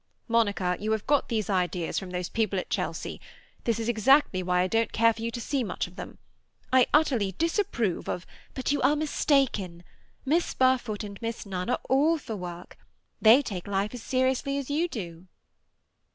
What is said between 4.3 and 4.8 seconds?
why I